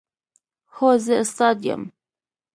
[0.75, 1.81] هو، زه استاد یم